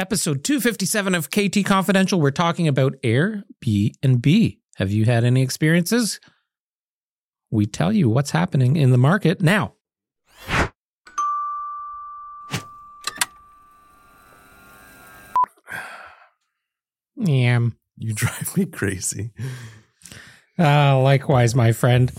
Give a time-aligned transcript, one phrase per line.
[0.00, 2.18] Episode 257 of KT Confidential.
[2.18, 4.58] We're talking about Airbnb.
[4.76, 6.20] Have you had any experiences?
[7.50, 9.74] We tell you what's happening in the market now.
[17.16, 17.58] Yeah.
[17.98, 19.32] You drive me crazy.
[20.58, 22.10] Uh, likewise, my friend.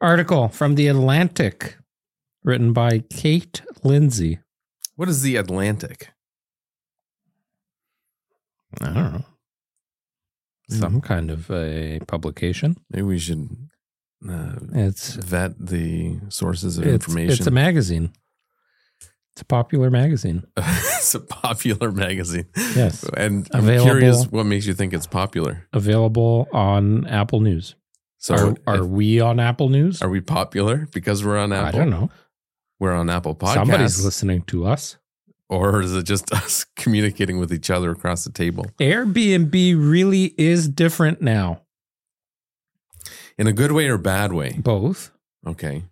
[0.00, 1.76] Article from The Atlantic,
[2.42, 4.40] written by Kate Lindsay.
[4.96, 6.08] What is the Atlantic?
[8.80, 9.24] I don't know.
[10.70, 12.76] Some kind of a publication.
[12.90, 13.48] Maybe we should
[14.28, 17.32] uh, It's vet the sources of it's, information.
[17.32, 18.12] it's a magazine.
[19.34, 20.44] It's a popular magazine.
[20.56, 22.46] it's a popular magazine.
[22.76, 23.02] Yes.
[23.16, 25.66] And I'm Available- curious what makes you think it's popular.
[25.72, 27.74] Available on Apple News.
[28.18, 30.00] So are, are we on Apple News?
[30.00, 31.66] are we popular because we're on Apple?
[31.68, 32.08] I don't know.
[32.78, 33.54] We're on Apple Podcasts.
[33.54, 34.96] Somebody's listening to us.
[35.52, 38.64] Or is it just us communicating with each other across the table?
[38.80, 41.60] Airbnb really is different now.
[43.36, 44.56] In a good way or bad way?
[44.58, 45.12] Both.
[45.46, 45.84] Okay.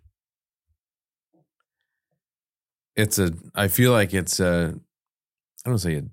[2.95, 4.79] It's a I feel like it's a
[5.63, 6.05] I don't say a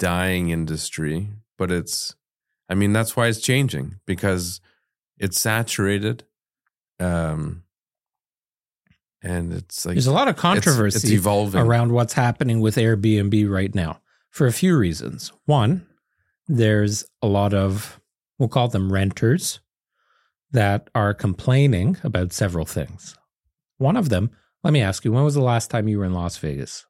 [0.00, 2.16] dying industry, but it's
[2.68, 4.60] I mean that's why it's changing because
[5.18, 6.24] it's saturated
[6.98, 7.62] um
[9.22, 12.76] and it's like There's a lot of it's- controversy it's, evolving around what's happening with
[12.76, 15.32] Airbnb right now for a few reasons.
[15.46, 15.86] One,
[16.46, 18.00] there's a lot of,
[18.38, 19.60] we'll call them renters,
[20.52, 23.14] that are complaining about several things.
[23.76, 24.30] One of them,
[24.64, 26.86] let me ask you, when was the last time you were in Las Vegas?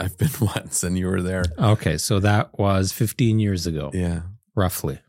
[0.00, 1.44] I've been once and you were there.
[1.58, 4.22] Okay, so that was 15 years ago, Yeah.
[4.54, 5.00] roughly.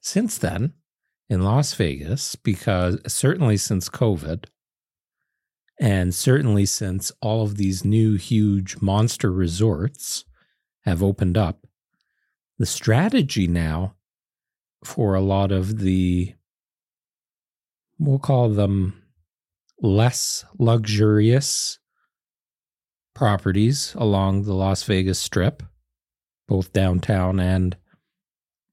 [0.00, 0.72] Since then,
[1.28, 4.46] in Las Vegas, because certainly since COVID,
[5.82, 10.24] and certainly since all of these new huge monster resorts
[10.84, 11.66] have opened up,
[12.56, 13.96] the strategy now
[14.84, 16.34] for a lot of the,
[17.98, 19.02] we'll call them
[19.80, 21.80] less luxurious
[23.12, 25.64] properties along the Las Vegas Strip,
[26.46, 27.76] both downtown and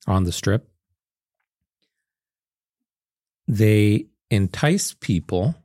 [0.06, 0.70] on the Strip,
[3.48, 5.56] they entice people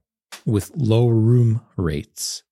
[0.45, 2.43] with low room rates.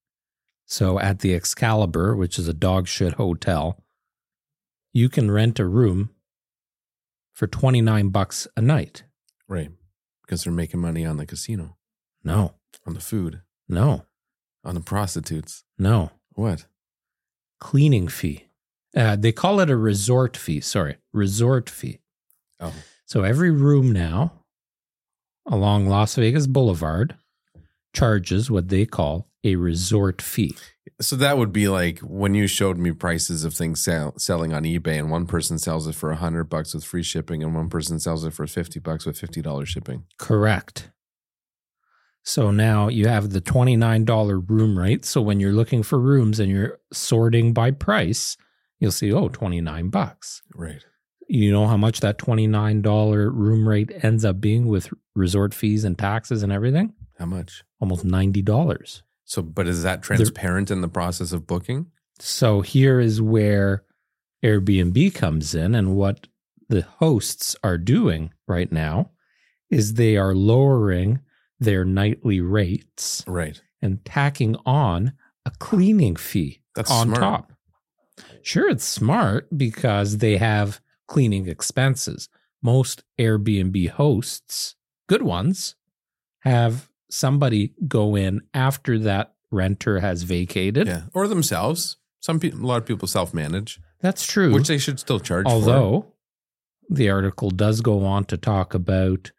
[0.66, 3.82] So at the Excalibur, which is a dog shit hotel,
[4.92, 6.10] you can rent a room
[7.32, 9.04] for 29 bucks a night.
[9.48, 9.70] Right.
[10.22, 11.76] Because they're making money on the casino,
[12.24, 12.54] No,
[12.86, 14.06] on the food, no,
[14.64, 15.64] on the prostitutes.
[15.78, 16.10] no.
[16.34, 16.64] What?
[17.60, 18.46] Cleaning fee.
[18.96, 20.60] Uh, they call it a resort fee.
[20.62, 22.00] Sorry, resort fee.
[22.58, 22.72] Oh.
[23.04, 24.32] So every room now
[25.46, 27.16] along Las Vegas Boulevard
[27.92, 30.56] charges what they call a resort fee.
[31.00, 34.64] So that would be like when you showed me prices of things sell, selling on
[34.64, 37.68] eBay, and one person sells it for a hundred bucks with free shipping, and one
[37.68, 40.04] person sells it for fifty bucks with fifty dollars shipping.
[40.18, 40.90] Correct.
[42.24, 45.04] So now you have the $29 room rate.
[45.04, 48.36] So when you're looking for rooms and you're sorting by price,
[48.78, 50.42] you'll see, oh, 29 bucks.
[50.54, 50.84] Right.
[51.28, 55.98] You know how much that $29 room rate ends up being with resort fees and
[55.98, 56.94] taxes and everything?
[57.22, 57.62] How much?
[57.78, 59.02] Almost $90.
[59.24, 61.86] So, but is that transparent in the process of booking?
[62.18, 63.84] So here is where
[64.44, 66.26] Airbnb comes in and what
[66.68, 69.12] the hosts are doing right now
[69.70, 71.20] is they are lowering
[71.60, 73.62] their nightly rates Right.
[73.80, 75.12] and tacking on
[75.46, 77.20] a cleaning fee That's on smart.
[77.20, 77.52] top.
[78.42, 82.28] Sure, it's smart because they have cleaning expenses.
[82.60, 84.74] Most Airbnb hosts,
[85.08, 85.76] good ones,
[86.40, 90.86] have somebody go in after that renter has vacated.
[90.86, 91.02] Yeah.
[91.14, 91.96] Or themselves.
[92.20, 94.52] Some people, a lot of people self manage, That's true.
[94.52, 95.44] which they should still charge.
[95.44, 95.52] for.
[95.52, 96.14] Although
[96.88, 99.32] the article does go on to talk about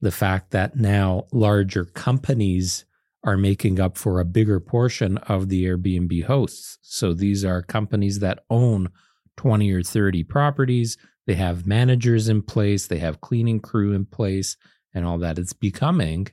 [0.00, 2.84] the fact that now larger companies
[3.24, 6.78] are making up for a bigger portion of the Airbnb hosts.
[6.82, 8.90] So these are companies that own
[9.36, 10.96] 20 or 30 properties.
[11.26, 14.56] They have managers in place, they have cleaning crew in place,
[14.92, 15.38] and all that.
[15.38, 16.28] It's becoming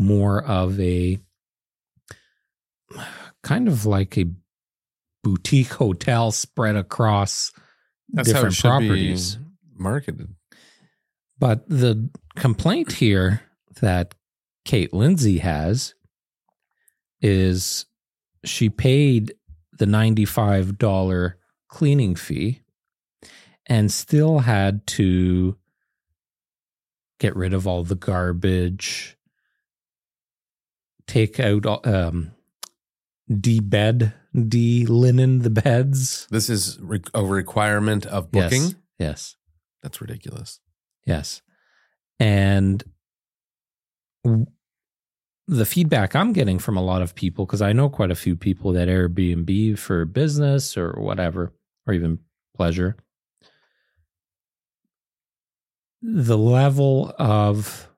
[0.00, 1.18] more of a
[3.42, 4.24] kind of like a
[5.22, 7.52] boutique hotel spread across
[8.08, 9.38] that's different properties.
[9.76, 10.34] marketed.
[11.38, 13.42] But the complaint here
[13.80, 14.14] that
[14.64, 15.94] Kate Lindsay has
[17.20, 17.84] is
[18.44, 19.34] she paid
[19.78, 21.34] the $95
[21.68, 22.60] cleaning fee
[23.66, 25.56] and still had to
[27.18, 29.16] get rid of all the garbage,
[31.10, 32.32] take out, um,
[33.30, 34.12] debed
[34.48, 36.26] de-linen the beds.
[36.30, 38.62] This is re- a requirement of booking.
[38.62, 38.74] Yes.
[38.98, 39.36] Yes.
[39.82, 40.60] That's ridiculous.
[41.04, 41.42] Yes.
[42.18, 42.84] And
[44.24, 44.46] w-
[45.48, 48.36] the feedback I'm getting from a lot of people, because I know quite a few
[48.36, 51.52] people that Airbnb for business or whatever,
[51.86, 52.20] or even
[52.56, 52.96] pleasure,
[56.02, 57.88] the level of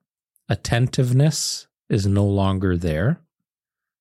[0.48, 3.20] attentiveness is no longer there.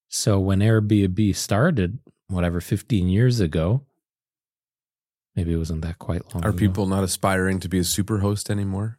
[0.07, 3.85] So when Airbnb started, whatever, 15 years ago,
[5.35, 6.57] maybe it wasn't that quite long Are ago.
[6.57, 8.97] people not aspiring to be a super host anymore?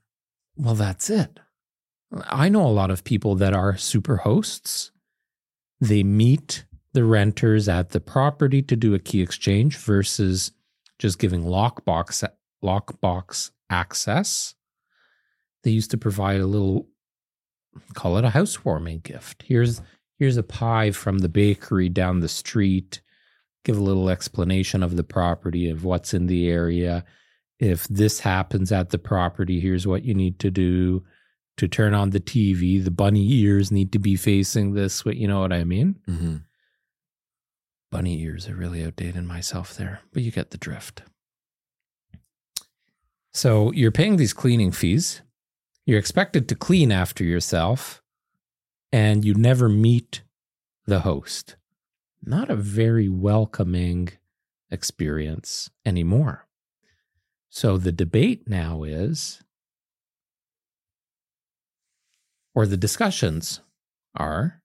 [0.56, 1.41] Well, that's it.
[2.27, 4.91] I know a lot of people that are super hosts.
[5.81, 10.53] They meet the renters at the property to do a key exchange versus
[10.99, 12.23] just giving lockbox
[12.62, 14.55] lockbox access.
[15.65, 16.89] They used to provide a little
[17.94, 19.44] call it a housewarming gift.
[19.46, 19.80] Here's
[20.19, 23.00] here's a pie from the bakery down the street.
[23.64, 27.04] Give a little explanation of the property of what's in the area
[27.62, 31.04] if this happens at the property, here's what you need to do
[31.58, 32.82] to turn on the TV.
[32.82, 35.14] The bunny ears need to be facing this way.
[35.14, 36.00] You know what I mean?
[36.08, 36.36] Mm-hmm.
[37.92, 41.02] Bunny ears are really outdated myself there, but you get the drift.
[43.32, 45.22] So you're paying these cleaning fees.
[45.84, 48.02] You're expected to clean after yourself,
[48.93, 50.23] and you never meet
[50.87, 51.56] the host.
[52.25, 54.11] Not a very welcoming
[54.70, 56.46] experience anymore.
[57.50, 59.43] So the debate now is,
[62.55, 63.61] or the discussions
[64.14, 64.62] are,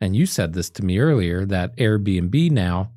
[0.00, 2.92] and you said this to me earlier, that Airbnb now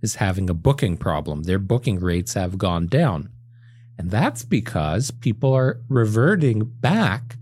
[0.00, 1.42] is having a booking problem.
[1.42, 3.30] Their booking rates have gone down.
[4.00, 7.36] And that's because people are reverting back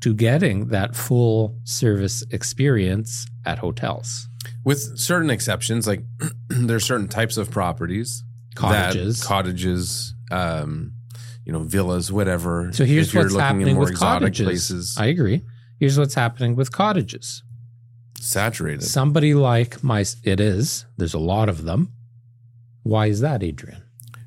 [0.00, 4.28] to getting that full service experience at hotels.
[4.64, 6.02] With certain exceptions, like
[6.48, 8.24] there are certain types of properties,
[8.56, 9.22] that- Cottages.
[9.22, 10.92] cottages, um,
[11.44, 12.72] you know, villas, whatever.
[12.72, 14.44] So here's if you're what's looking happening in more with exotic cottages.
[14.44, 15.42] places, I agree.
[15.78, 17.44] Here's what's happening with cottages.
[18.18, 18.82] saturated.
[18.82, 20.84] Somebody like my, it is.
[20.96, 21.92] There's a lot of them.
[22.82, 23.82] Why is that, Adrian?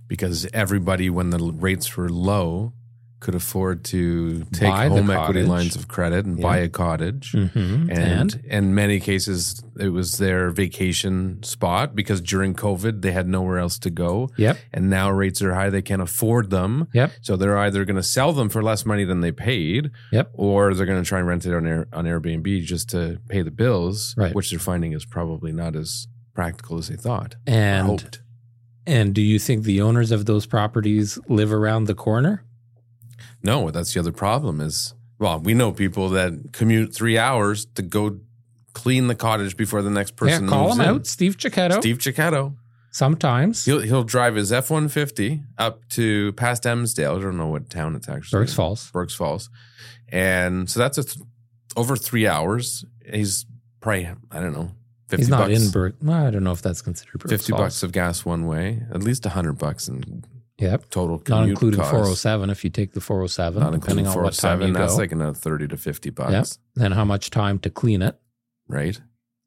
[0.10, 2.74] Because everybody, when the rates were low,
[3.22, 6.44] could afford to take Buy home equity lines of credit and Yeah.
[6.44, 7.34] buy a cottage.
[7.34, 7.92] Mm-hmm.
[7.92, 13.58] And, in many cases, it was their vacation spot because during COVID, they had nowhere
[13.58, 14.30] else to go.
[14.38, 16.88] yep, And now rates are high, they can't afford them.
[16.94, 20.30] yep, So they're either going to sell them for less money than they paid, Yep.
[20.34, 23.42] or they're going to try and rent it on Air, on Airbnb just to pay
[23.42, 24.34] the bills, Right.
[24.34, 27.36] which they're finding is probably not as practical as they thought.
[27.46, 28.22] and hoped.
[28.90, 32.44] And do you think the owners of those properties live around the corner?
[33.44, 34.60] No, that's the other problem.
[34.60, 38.20] Is well, we know people that commute three hours to go
[38.74, 40.96] clean the cottage before the next person yeah, call moves them in.
[40.96, 41.80] out, Steve Chicchetto.
[41.82, 42.56] Steve Chicchetto.
[42.90, 47.20] Sometimes He'll he'll drive his F one fifty up to past Emsdale.
[47.20, 48.40] I don't know what town it's actually.
[48.40, 48.56] Burk's in.
[48.56, 48.90] Falls.
[48.90, 49.52] Burk's Falls,
[50.12, 51.24] and so that's a th-
[51.78, 52.86] over three hours.
[53.06, 53.46] He's
[53.82, 54.72] probably I don't know
[55.18, 55.94] He's not bucks, in.
[56.02, 59.26] Well, I don't know if that's considered fifty bucks of gas one way, at least
[59.26, 60.24] hundred bucks in
[60.60, 61.24] Yep, total.
[61.30, 64.68] not including 407 if you take the 407, Not depending on what time 407.
[64.68, 64.98] you oh That's go.
[64.98, 66.48] like another thirty to fifty bucks, Yep.
[66.76, 68.20] Then how much time to clean it?
[68.68, 69.00] right?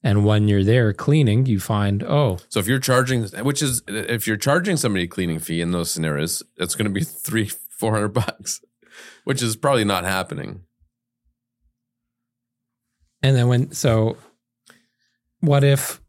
[0.04, 4.26] And when you're there cleaning, you find, oh, So if you're charging, which is if
[4.26, 7.92] you're charging somebody a cleaning fee in those scenarios, it's going to be three, four
[7.92, 8.62] hundred bucks,
[9.24, 10.62] which is probably not happening.
[13.22, 14.16] and then when, so
[15.42, 16.00] what if,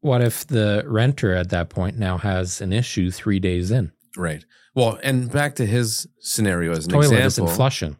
[0.00, 3.92] what if the renter at that point now has an issue three days in?
[4.16, 4.44] Right.
[4.74, 7.54] Well, and back to his scenario as an Toilet isn't example.
[7.54, 7.96] flushing.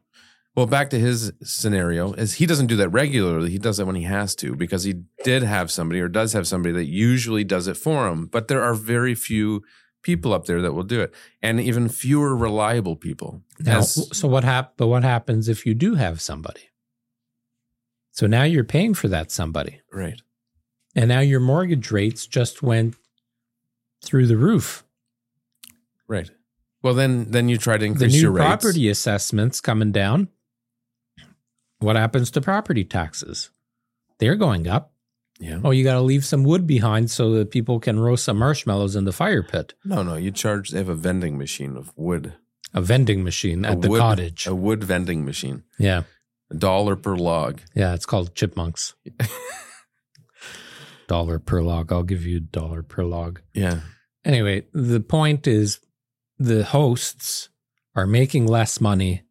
[0.55, 3.51] Well, back to his scenario is he doesn't do that regularly.
[3.51, 6.47] He does it when he has to because he did have somebody or does have
[6.47, 8.27] somebody that usually does it for him.
[8.27, 9.63] But there are very few
[10.03, 13.43] people up there that will do it, and even fewer reliable people.
[13.59, 16.71] Now, As- so what hap- But what happens if you do have somebody?
[18.13, 20.21] So now you're paying for that somebody, right.
[20.97, 22.97] And now your mortgage rates just went
[24.05, 24.83] through the roof.
[26.09, 26.31] Right.
[26.83, 28.47] Well, then then you try to The increase new your rates.
[28.47, 30.29] property assessments coming down.
[31.79, 33.51] What happens to property taxes?
[34.19, 34.93] They're going up.
[35.39, 35.61] Yeah.
[35.63, 38.97] Oh, you got to leave some wood behind so that people can roast some marshmallows
[38.97, 39.75] in the fire pit.
[39.85, 40.15] No, no.
[40.17, 40.71] You charge.
[40.71, 42.33] They have a vending machine of wood.
[42.73, 44.47] A vending machine A at the cottage.
[44.47, 45.65] A wood vending machine.
[45.79, 46.05] yeah,
[46.51, 47.61] A dollar per log.
[47.75, 47.93] yeah.
[47.95, 48.95] It's called chipmunks.
[51.09, 51.93] dollar per log.
[51.93, 53.41] I'll give you a dollar per log.
[53.55, 53.81] Yeah.
[54.25, 55.81] Anyway, the point is
[56.39, 57.49] the hosts
[57.95, 59.23] are making less money.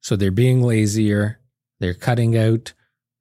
[0.00, 1.40] So they're being lazier.
[1.80, 2.72] They're cutting out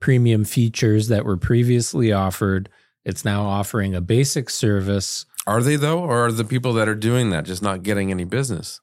[0.01, 2.70] premium features that were previously offered.
[3.05, 5.25] It's now offering a basic service.
[5.48, 8.24] Are they though, or are the people that are doing that just not getting any
[8.25, 8.79] business?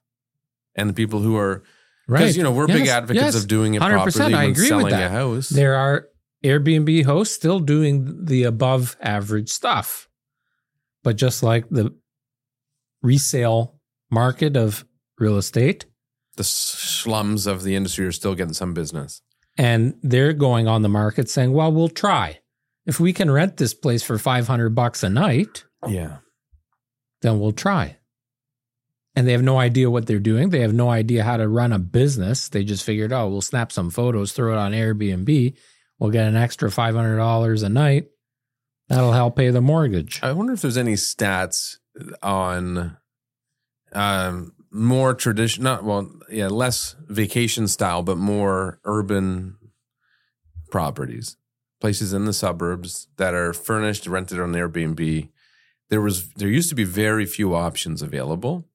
[0.75, 1.63] And the people who are,
[2.07, 2.35] because Right.
[2.35, 3.35] you know we're Yes, big advocates yes.
[3.35, 5.11] of doing it 100%, properly I when agree with selling a that.
[5.11, 5.49] house.
[5.49, 6.07] There are
[6.43, 10.09] Airbnb hosts still doing the above average stuff.
[11.03, 11.95] But just like the
[13.01, 13.79] resale
[14.09, 14.85] market of
[15.19, 15.85] real estate,
[16.37, 19.21] the slums of the industry are still getting some business.
[19.57, 22.39] and they're going on the market saying, "Well, we'll try.
[22.85, 26.19] If we can rent this place for 500 bucks a night, Yeah,
[27.21, 27.97] then we'll try."
[29.13, 30.49] And they have no idea what they're doing.
[30.49, 32.47] They have no idea how to run a business.
[32.47, 35.53] They just figured, "Oh, we'll snap some photos, throw it on Airbnb,
[36.01, 38.07] we'll get an extra $500 a night.
[38.89, 41.77] That'll help pay the mortgage." I wonder if there's any stats
[42.21, 42.97] on
[43.93, 49.57] um, more tradition, not well, yeah, less vacation style, but more urban
[50.71, 51.37] properties,
[51.79, 55.29] places in the suburbs that are furnished, rented on Airbnb.
[55.89, 58.65] There was there used to be very few options available,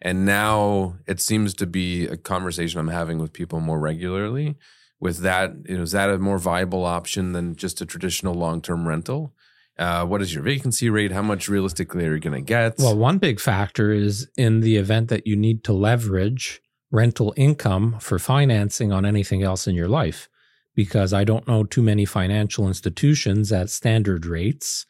[0.00, 4.56] and now it seems to be a conversation I'm having with people more regularly.
[5.02, 8.62] With that, you know, is that a more viable option than just a traditional long
[8.62, 9.34] term rental?
[9.76, 11.10] Uh, what is your vacancy rate?
[11.10, 12.78] How much realistically are you going to get?
[12.78, 17.96] Well, one big factor is in the event that you need to leverage rental income
[17.98, 20.28] for financing on anything else in your life,
[20.76, 24.86] because I don't know too many financial institutions at standard rates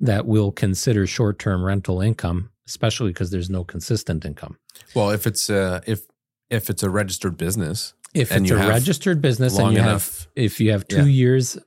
[0.00, 4.58] that will consider short term rental income, especially because there's no consistent income.
[4.96, 6.08] well, if it's uh, if
[6.50, 10.60] if it's a registered business, If And it's a registered business and you have if
[10.60, 11.22] you have two Yeah.
[11.22, 11.58] years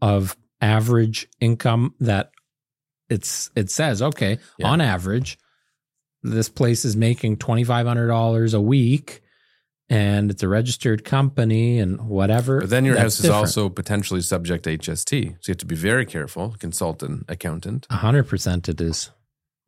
[0.00, 2.30] of average income that
[3.08, 4.68] it's it says okay Yeah.
[4.68, 5.38] on average
[6.24, 9.22] this place is making $2500 a week
[9.88, 13.38] and it's a registered company and whatever but then your house is different.
[13.40, 16.54] also potentially subject to HST, so you have to be very careful.
[16.58, 17.86] Consult an accountant.
[17.90, 19.10] 100% it is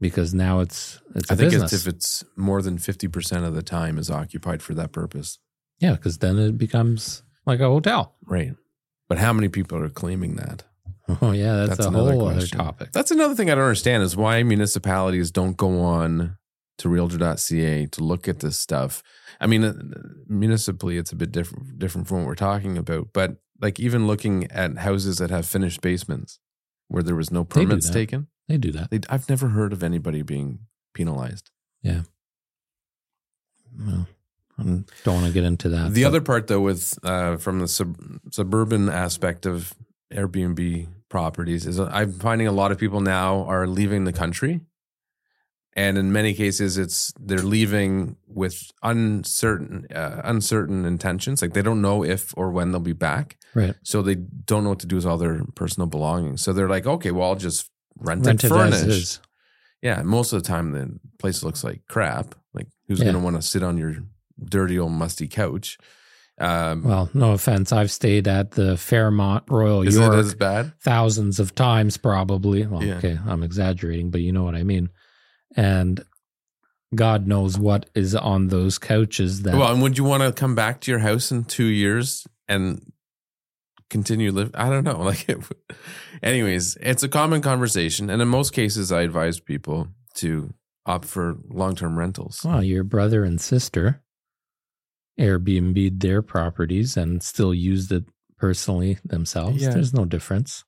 [0.00, 3.44] because now it's it's a I think business it's if it's more than fifty percent
[3.44, 5.38] of the time is occupied for that purpose,
[5.84, 8.54] yeah because then it becomes like a hotel right?
[9.08, 10.64] But how many people are claiming that?
[11.22, 14.02] oh yeah that's, That's a another whole other topic That's another thing I don't understand
[14.02, 16.36] is why municipalities don't go on
[16.78, 19.02] to realtor.ca to look at this stuff.
[19.40, 19.74] I mean, uh,
[20.26, 24.50] municipally, it's a bit different, different from what we're talking about, but like even looking
[24.50, 26.40] at houses that have finished basements
[26.88, 27.92] where there was no permits that.
[27.92, 30.60] taken, they do that they, I've never heard of anybody being
[30.94, 31.50] penalized.
[31.82, 32.02] Yeah.
[33.78, 34.06] Well,
[34.58, 37.58] I don't want to get into that the but- other part, though, with uh, from
[37.60, 37.96] the sub-
[38.30, 39.74] suburban aspect of
[40.12, 44.60] Airbnb properties is I'm finding a lot of people now are leaving the country,
[45.76, 51.42] and in many cases, it's they're leaving with uncertain uh, uncertain intentions.
[51.42, 54.70] Like they don't know if or when they'll be back, right so they don't know
[54.70, 56.42] what to do with all their personal belongings.
[56.42, 59.20] So they're like, okay, well, I'll just rent, Rent it it furnished.
[59.82, 62.34] Yeah, most of the time the place looks like crap.
[62.54, 63.06] Like who's Yeah.
[63.06, 63.96] going to want to sit on your
[64.42, 65.78] dirty old musty couch?
[66.40, 67.72] Um, Well, no offense.
[67.72, 70.72] I've stayed at the Fairmont Royal is York it as bad?
[70.82, 72.66] thousands of times, probably.
[72.66, 72.96] Well, Yeah.
[72.96, 74.88] okay, I'm exaggerating, but you know what I mean.
[75.56, 76.04] And
[76.94, 80.54] God knows what is on those couches that Well, and would you want to come
[80.56, 82.92] back to your house in two years and
[83.90, 84.50] continue live?
[84.54, 84.98] I don't know.
[85.04, 85.38] Like, it,
[86.22, 90.52] anyways, it's a common conversation, and in most cases, I advise people to
[90.86, 92.42] opt for long term rentals.
[92.44, 94.02] well, your brother and sister
[95.18, 98.04] Airbnb'd their properties and still used it
[98.36, 99.62] personally themselves.
[99.62, 99.70] Yeah.
[99.70, 100.64] There's no difference.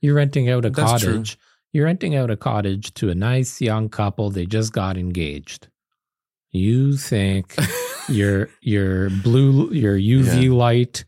[0.00, 1.12] You're renting out a That's true.
[1.14, 1.38] cottage.
[1.72, 4.30] You're renting out a cottage to a nice young couple.
[4.30, 5.68] They just got engaged.
[6.50, 7.54] You think
[8.08, 11.04] your your blue your UV light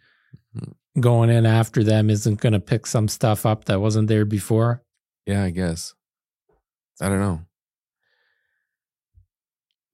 [0.57, 1.01] mm-hmm.
[1.01, 4.83] going in after them isn't going to pick some stuff up that wasn't there before?
[5.27, 5.95] yeah, I guess.
[7.01, 7.41] I don't know.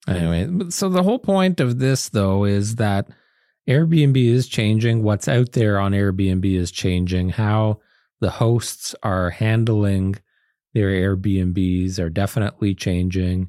[0.07, 3.09] Anyway, so the whole point of this though is that
[3.69, 5.03] Airbnb is changing.
[5.03, 7.31] What's out there on Airbnb is changing.
[7.31, 7.81] How
[8.21, 10.17] the hosts are handling
[10.75, 13.49] their Airbnbs are definitely changing.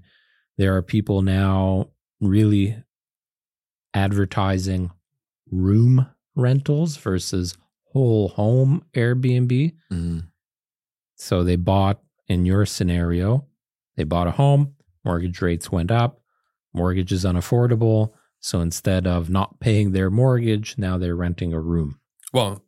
[0.57, 1.89] There are people now
[2.21, 2.81] really
[3.93, 4.91] advertising
[5.51, 7.57] room rentals versus
[7.91, 9.73] whole home Airbnb.
[9.91, 10.27] Mhm.
[11.15, 13.45] So they bought, in your scenario,
[13.95, 16.21] they bought a home, mortgage rates went up,
[16.77, 18.11] mortgage is unaffordable.
[18.39, 21.99] So instead of not paying their mortgage, now they're renting a room.
[22.31, 22.63] Well,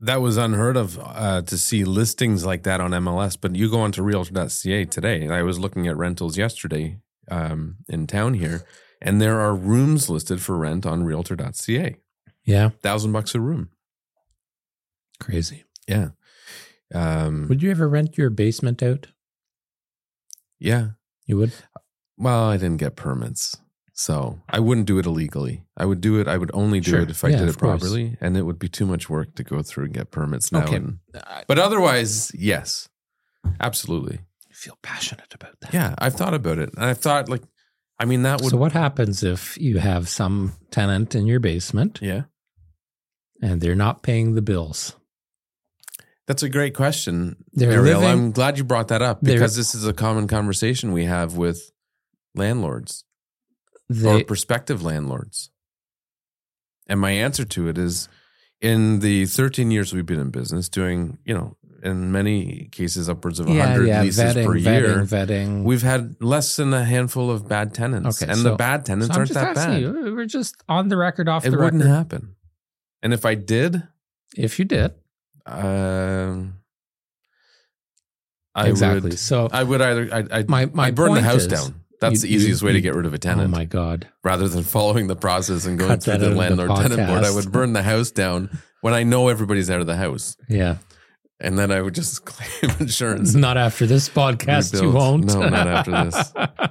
[0.00, 3.36] that was unheard of uh, to see listings like that on MLS.
[3.40, 5.28] But you go onto Realtor.ca today.
[5.28, 6.98] I was looking at rentals yesterday
[7.30, 8.64] um, in town here,
[9.00, 11.96] and there are rooms listed for rent on Realtor.ca.
[12.44, 12.70] Yeah.
[12.82, 13.70] Thousand bucks a room.
[15.20, 15.64] Crazy.
[15.86, 16.10] Yeah.
[16.94, 19.08] Um, Would you ever rent your basement out?
[20.58, 20.90] yeah.
[21.26, 21.52] You would.
[22.18, 23.56] Well, I didn't get permits,
[23.92, 25.64] so I wouldn't do it illegally.
[25.76, 26.26] I would do it.
[26.28, 27.00] I would only do Sure.
[27.02, 27.80] it if I Yeah, did it course.
[27.80, 30.64] properly, and it would be too much work to go through and get permits now.
[30.64, 30.76] Okay.
[30.76, 32.88] and- uh, but otherwise, yes,
[33.60, 34.20] absolutely.
[34.52, 35.72] feel passionate about that.
[35.72, 37.44] Yeah, I've thought about it, and I've thought like,
[38.00, 38.50] I mean, that would.
[38.50, 42.22] So what happens if you have some tenant in your basement yeah,
[43.40, 44.96] and they're not paying the bills?
[46.26, 48.00] that's a great question, They're Ariel.
[48.00, 51.36] living- I'm glad you brought that up because this is a common conversation we have
[51.38, 51.70] with
[52.38, 53.04] landlords
[54.04, 55.50] or prospective landlords.
[56.86, 58.08] And my answer to it is
[58.60, 63.38] in the 13 years we've been in business, doing, you know, in many cases upwards
[63.38, 65.62] of 100 yeah, yeah, leases vetting, per year, vetting.
[65.62, 68.20] we've had less than a handful of bad tenants.
[68.22, 69.80] Okay, and so- the bad tenants So aren't that bad.
[69.80, 72.34] you, we're just on the record, off It the wouldn't happen.
[73.02, 73.82] And if I did,
[74.36, 74.92] If you did,
[75.46, 76.54] um,
[78.54, 79.10] I exactly.
[79.10, 79.18] would.
[79.18, 80.08] so, I would either.
[80.12, 81.74] I I My- my I'd burn the house is, down.
[82.00, 83.48] That's you- the easiest you- way to get rid of a oh tenant.
[83.54, 86.38] oh my god, rather than following the process and going Cut through the of the
[86.38, 88.50] landlord tenant board, I would burn the house down
[88.80, 90.36] when I know everybody's out of the house.
[90.48, 90.76] yeah.
[91.40, 93.32] And then I would just claim insurance.
[93.34, 95.26] Not after this podcast, you won't.
[95.26, 96.32] No, not after this.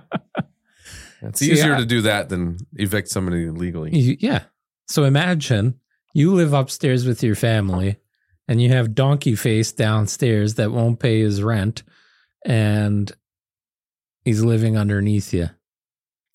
[1.21, 3.95] It's See, easier to do that than evict somebody legally.
[3.97, 4.43] You- yeah.
[4.87, 5.79] So imagine
[6.13, 7.97] you live upstairs with your family
[8.47, 11.83] and you have Donkey Face downstairs that won't pay his rent
[12.45, 13.11] and
[14.27, 15.49] he's living underneath you.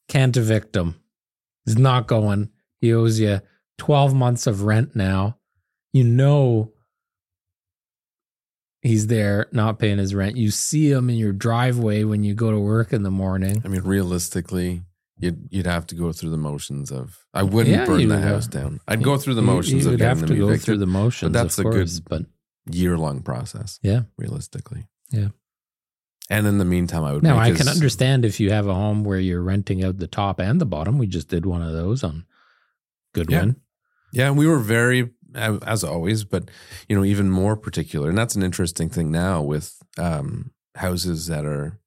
[0.08, 0.96] Can't evict him.
[1.64, 2.50] He's not going.
[2.80, 3.40] He owes you
[3.78, 5.38] 12 months of rent now.
[5.92, 6.72] You know
[8.80, 10.37] he's there not paying his rent.
[10.37, 13.62] You see him in your driveway when you go to work in the morning.
[13.64, 14.82] I mean, realistically,
[15.18, 17.25] you'd you'd have to go through the motions of.
[17.34, 18.80] I wouldn't Yeah, burn the would house down.
[18.88, 20.64] I'd go through the You- motions you of would getting have to go evicted.
[20.66, 22.22] through the motions, that's of a good- course, but
[22.70, 23.78] year long process.
[23.82, 24.02] Yeah.
[24.18, 24.87] realistically.
[25.11, 25.28] Yeah.
[26.32, 27.22] And in the meantime, I would.
[27.22, 30.06] Now I his- can understand if you have a home where you're renting out the
[30.06, 30.98] top and the bottom.
[30.98, 32.24] We just did one of those on
[33.12, 33.57] Goodwin.
[34.12, 36.50] Yeah, we were very, as always, but
[36.88, 41.44] you know, even more particular, and that's an interesting thing now with um, houses that
[41.44, 41.78] are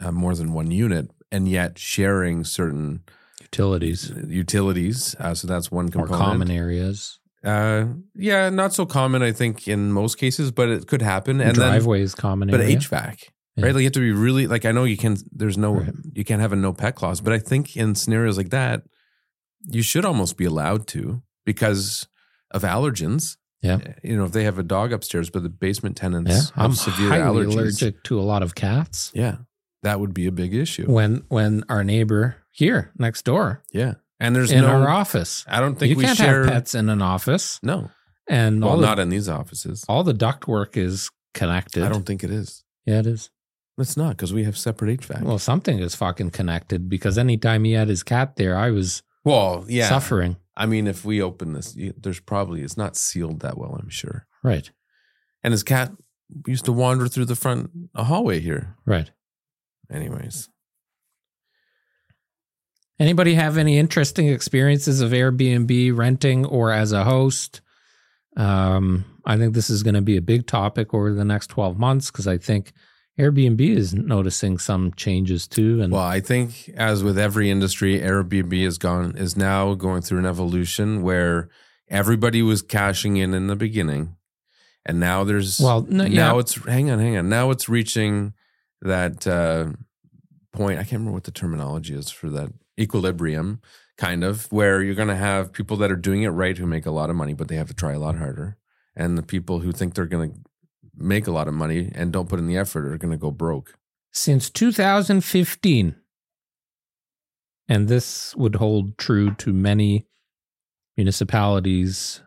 [0.00, 3.02] uh, more than one unit and yet sharing certain
[3.40, 5.14] Utilities utilities.
[5.20, 6.20] Uh, so that's one or component.
[6.20, 7.20] common areas.
[7.44, 11.40] Uh, yeah, not so common, I think, in most cases, but it could happen.
[11.40, 12.76] And then, driveways common but area.
[12.76, 13.64] HVAC, Yeah.
[13.66, 13.74] right?
[13.74, 15.16] Like you have to be really like I know you can.
[15.32, 15.92] There's no, Right.
[16.14, 18.82] you can't have a no pet clause, but I think in scenarios like that,
[19.68, 22.06] you should almost be allowed to because
[22.50, 23.36] of allergens.
[23.62, 23.78] Yeah.
[23.84, 26.64] Eh, you know, if they have a dog upstairs, but the basement tenants yeah, have
[26.64, 29.10] I'm severe highly allergies, allergic to a lot of cats.
[29.14, 29.36] yeah,
[29.82, 30.84] that would be a big issue.
[30.90, 34.68] When when our neighbor here next door yeah, and there's in no.
[34.68, 37.90] our office, I don't think you we can't share have pets in an office, No,
[38.28, 39.84] and well, all the, not in these offices.
[39.88, 41.82] all the ductwork is connected.
[41.82, 42.62] I don't think it is.
[42.84, 43.30] Yeah, it is.
[43.78, 45.22] It's not because we have separate HVAC.
[45.22, 49.64] Well, something is fucking connected because anytime he had his cat there, I was Well,
[49.68, 49.88] yeah.
[49.88, 50.36] suffering.
[50.56, 53.78] I mean, if we open this, there's probably it's not sealed that well.
[53.78, 54.26] I'm sure.
[54.42, 54.70] Right.
[55.44, 55.92] And his cat
[56.46, 58.76] used to wander through the front hallway here.
[58.86, 59.10] Right.
[59.90, 60.48] Anyways,
[62.98, 67.60] Anybody have any interesting experiences of Airbnb renting or as a host?
[68.38, 71.78] Um, I think this is going to be a big topic over the next 12
[71.78, 72.72] months because I think
[73.18, 75.80] Airbnb is noticing some changes too.
[75.80, 80.18] And well, I think as with every industry, Airbnb has gone is now going through
[80.18, 81.48] an evolution where
[81.88, 84.16] everybody was cashing in in the beginning,
[84.84, 87.28] and now there's well, no, now yeah, it's hang on, hang on.
[87.30, 88.34] Now it's reaching
[88.82, 89.68] that uh,
[90.52, 90.78] point.
[90.78, 93.62] I can't remember what the terminology is for that equilibrium,
[93.96, 96.84] kind of where you're going to have people that are doing it right who make
[96.84, 98.58] a lot of money, but they have to try a lot harder,
[98.94, 100.38] and the people who think they're going to
[100.96, 103.30] make a lot of money and don't put in the effort are going to go
[103.30, 103.74] broke.
[104.12, 105.94] since 2015,
[107.68, 110.06] and this would hold true to many
[110.96, 112.22] municipalities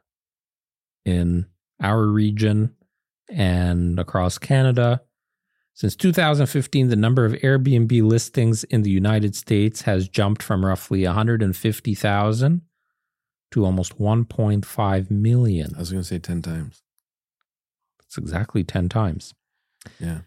[1.05, 1.47] in
[1.81, 2.75] our region
[3.31, 5.01] and across Canada.
[5.73, 11.05] Since 2015, the number of Airbnb listings in the United States has jumped from roughly
[11.05, 12.61] 150,000
[13.51, 15.73] to almost 1.5 million.
[15.75, 16.83] I was going to say ten times.
[18.09, 19.35] It's exactly 10 times.
[19.99, 20.21] Yeah.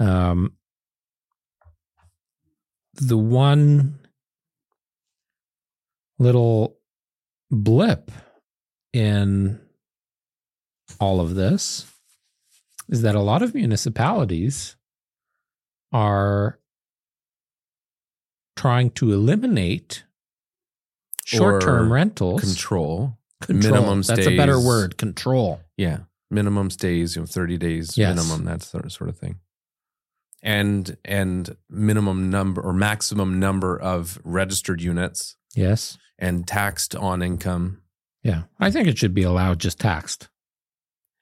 [0.00, 0.54] Um,
[2.94, 4.00] the one
[6.18, 6.76] little
[7.48, 8.10] blip
[8.92, 9.60] in
[11.00, 11.86] all of this
[12.88, 14.74] is that a lot of municipalities
[15.92, 16.58] are
[18.56, 20.02] trying to eliminate
[21.24, 22.40] short-term Or rentals.
[22.40, 23.16] Control.
[23.40, 23.72] Control.
[23.74, 24.96] minimum That's a better word.
[24.96, 25.60] Control.
[25.76, 25.98] Yeah.
[26.30, 28.16] Minimum stays, you know, 30 days Yes.
[28.16, 29.40] minimum, that sort of thing.
[30.42, 35.98] And and minimum number or maximum number of registered units Yes.
[36.18, 37.82] and taxed on income.
[38.22, 38.44] Yeah.
[38.60, 40.28] I think it should be allowed just taxed.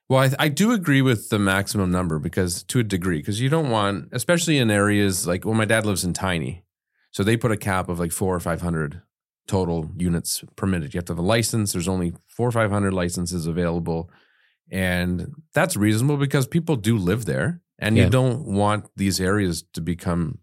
[0.09, 3.49] Well, I, I do agree with the maximum number because to a degree, because you
[3.49, 6.62] don't want, especially in areas like, well, my dad lives in Tiny,
[7.11, 9.01] so they put a cap of like four or five hundred
[9.49, 10.92] total units permitted.
[10.92, 11.73] You have to have a license.
[11.73, 14.11] There's only four or five hundred licenses available,
[14.70, 18.05] and that's reasonable because people do live there, and Yeah.
[18.05, 20.38] you don't want these areas to become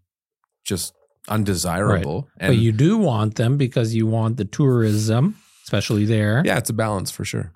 [0.64, 0.94] just
[1.28, 2.28] undesirable.
[2.38, 6.42] And but you do want them because you want the tourism, especially there.
[6.44, 7.52] yeah, it's a balance for sure.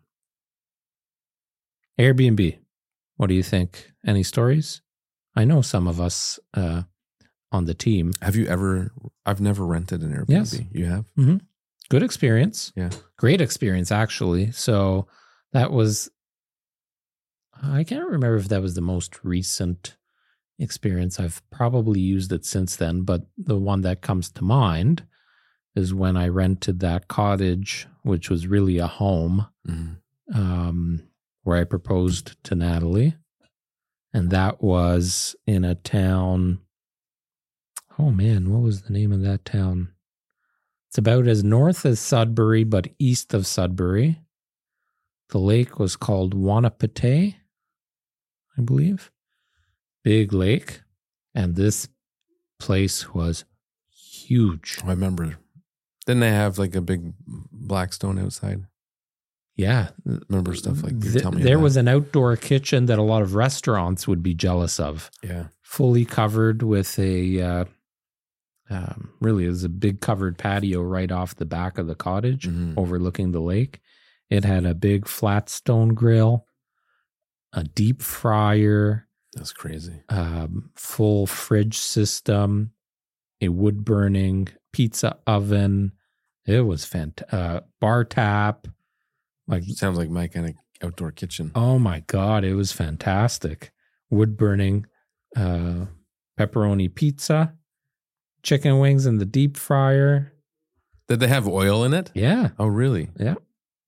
[1.99, 2.59] Airbnb.
[3.17, 3.91] What do you think?
[4.07, 4.81] Any stories?
[5.35, 6.83] I know some of us uh,
[7.53, 8.13] on the team.
[8.23, 8.93] Have you ever?
[9.27, 10.27] I've never rented an Airbnb.
[10.31, 10.61] Yes.
[10.73, 11.05] You have?
[11.91, 12.73] Good experience.
[12.77, 12.91] Yeah.
[13.17, 14.53] Great experience, actually.
[14.53, 15.07] So
[15.53, 16.11] that was,
[17.63, 19.97] I can't remember if that was the most recent
[20.59, 21.19] experience.
[21.21, 25.05] I've probably used it since then, but the one that comes to mind
[25.75, 29.47] is when I rented that cottage, which was really a home.
[29.67, 29.97] Mhm.
[30.35, 31.03] um,
[31.43, 33.17] where I proposed to Natalie,
[34.13, 36.61] and that was in a town.
[37.99, 39.89] Oh man, what was the name of that town?
[40.89, 44.21] It's about as north as Sudbury, but east of Sudbury.
[45.31, 47.37] The lake was called Wanapitei,
[48.59, 49.11] I believe.
[50.05, 50.81] Big lake,
[51.35, 51.89] and this
[52.59, 53.45] place was
[53.91, 54.79] huge.
[54.85, 55.37] I remember.
[56.07, 57.13] Didn't they have like a big
[57.53, 58.65] black stone outside?
[59.57, 59.89] Yeah,
[60.29, 61.65] Remember stuff like Th- tell me there about.
[61.65, 65.11] was an outdoor kitchen that a lot of restaurants would be jealous of.
[65.23, 65.49] yeah.
[65.63, 67.65] Fully covered with a, uh,
[68.71, 72.75] um, really is a big covered patio right off the back of the cottage, Mhm.
[72.77, 73.81] overlooking the lake.
[74.31, 76.47] It had a big flat stone grill,
[77.53, 80.03] a deep fryer, That's crazy.
[80.09, 82.73] um, full fridge system,
[83.41, 85.93] a wood burning pizza oven.
[86.47, 87.33] It was fantastic.
[87.33, 88.67] Uh, bar tap,
[89.47, 91.53] like Sounds like my kind of outdoor kitchen.
[91.55, 93.73] Oh my god, it was fantastic.
[94.11, 94.87] Wood burning
[95.37, 95.87] uh
[96.39, 97.55] pepperoni pizza,
[98.43, 100.33] chicken wings in the deep fryer.
[101.09, 102.11] Did they have oil in it?
[102.15, 103.11] Yeah, Oh, really?
[103.19, 103.35] Yeah.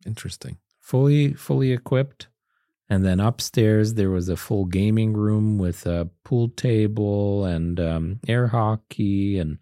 [0.06, 0.56] Interesting.
[0.80, 2.28] fully fully equipped.
[2.90, 8.18] And then upstairs there was a full gaming room with a pool table and um,
[8.26, 9.58] air hockey and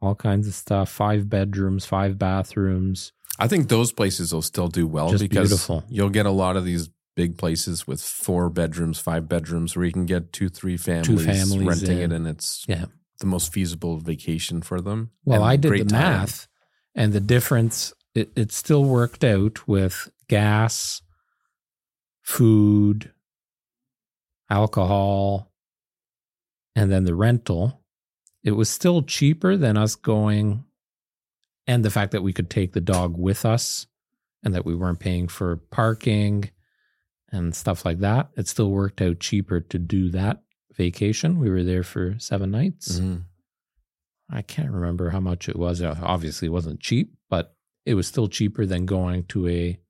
[0.00, 0.88] all kinds of stuff.
[0.88, 3.12] Five bedrooms, five bathrooms.
[3.40, 5.84] I think those places will still do well Just because beautiful.
[5.88, 9.92] you'll get a lot of these big places with four bedrooms, five bedrooms, where you
[9.92, 12.12] can get two, three families, families renting in.
[12.12, 12.84] it, and it's Yeah.
[13.18, 15.10] the most feasible vacation for them.
[15.24, 15.90] Well, I did the time.
[16.20, 16.46] math,
[16.94, 21.02] and the difference it, it still worked out with gas,
[22.28, 23.10] food,
[24.50, 25.50] alcohol,
[26.76, 27.80] and then the rental.
[28.44, 30.64] It was still cheaper than us going,
[31.66, 33.86] and the fact that we could take the dog with us,
[34.42, 36.50] and that we weren't paying for parking
[37.32, 38.28] and stuff like that.
[38.36, 40.42] It still worked out cheaper to do that
[40.76, 41.38] vacation.
[41.38, 43.00] We were there for seven nights.
[43.00, 43.24] Mhm.
[44.28, 45.80] I can't remember how much it was.
[45.80, 49.80] Obviously, it wasn't cheap, but it was still cheaper than going to a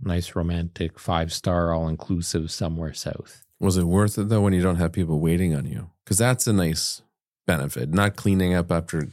[0.00, 3.44] nice romantic five star all inclusive somewhere south.
[3.60, 5.90] Was it worth it though when you don't have people waiting on you?
[6.04, 7.02] Because that's a nice
[7.46, 7.90] benefit.
[7.90, 9.08] Not cleaning up after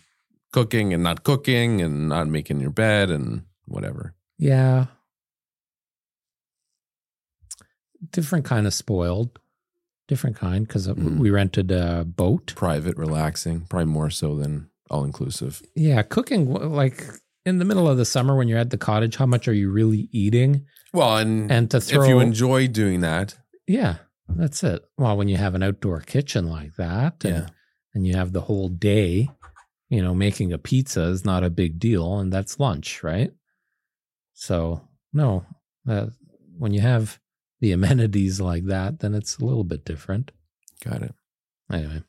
[0.51, 4.13] cooking and not cooking and not making your bed and whatever.
[4.37, 4.85] Yeah.
[8.11, 9.39] Different kind of spoiled.
[10.07, 11.17] Different kind because Mhm.
[11.17, 12.53] we rented a boat.
[12.55, 15.63] Private, relaxing, probably more so than all inclusive.
[15.75, 17.03] Yeah, cooking like
[17.45, 19.69] in the middle of the summer when you're at the cottage, how much are you
[19.71, 20.65] really eating?
[20.93, 23.35] Well, and, And to throw if you enjoy doing that,
[23.67, 23.97] Yeah,
[24.29, 24.83] that's it.
[24.97, 27.47] Well, when you have an outdoor kitchen like that, and, Yeah.
[27.93, 29.29] and you have the whole day,
[29.89, 33.31] you know, making a pizza is not a big deal, and that's lunch, right?
[34.33, 35.45] So, no,
[35.87, 36.07] uh,
[36.57, 37.19] when you have
[37.59, 40.31] the amenities like that, then it's a little bit different.
[40.83, 41.13] got it.
[41.71, 42.03] Anyway,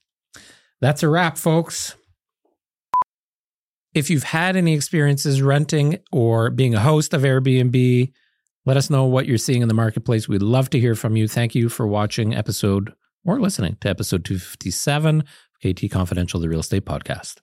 [0.80, 1.96] that's a wrap, folks.
[3.96, 8.12] If you've had any experiences renting or being a host of Airbnb,
[8.66, 10.28] let us know what you're seeing in the marketplace.
[10.28, 11.26] We'd love to hear from you.
[11.26, 12.92] Thank you for watching episode
[13.24, 15.26] or listening to episode 257 of
[15.74, 17.36] KT Confidential, the real estate podcast.